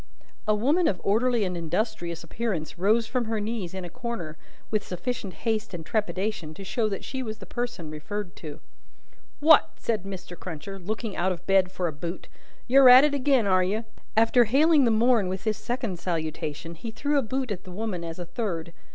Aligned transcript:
A 0.47 0.55
woman 0.55 0.87
of 0.87 0.99
orderly 1.03 1.43
and 1.43 1.55
industrious 1.55 2.23
appearance 2.23 2.79
rose 2.79 3.05
from 3.05 3.25
her 3.25 3.39
knees 3.39 3.75
in 3.75 3.85
a 3.85 3.89
corner, 3.91 4.35
with 4.71 4.83
sufficient 4.83 5.35
haste 5.45 5.75
and 5.75 5.85
trepidation 5.85 6.55
to 6.55 6.63
show 6.63 6.89
that 6.89 7.03
she 7.03 7.21
was 7.21 7.37
the 7.37 7.45
person 7.45 7.91
referred 7.91 8.35
to. 8.37 8.61
"What!" 9.39 9.69
said 9.75 10.01
Mr. 10.01 10.35
Cruncher, 10.35 10.79
looking 10.79 11.15
out 11.15 11.31
of 11.31 11.45
bed 11.45 11.71
for 11.71 11.87
a 11.87 11.93
boot. 11.93 12.27
"You're 12.65 12.89
at 12.89 13.03
it 13.03 13.13
agin, 13.13 13.45
are 13.45 13.63
you?" 13.63 13.85
After 14.17 14.45
hailing 14.45 14.85
the 14.85 14.89
morn 14.89 15.27
with 15.27 15.43
this 15.43 15.59
second 15.59 15.99
salutation, 15.99 16.73
he 16.73 16.89
threw 16.89 17.19
a 17.19 17.21
boot 17.21 17.51
at 17.51 17.63
the 17.63 17.71
woman 17.71 18.03
as 18.03 18.17
a 18.17 18.25
third. 18.25 18.73